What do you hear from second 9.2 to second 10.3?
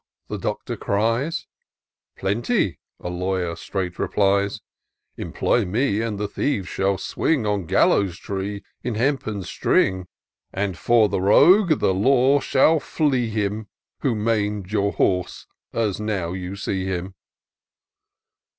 string: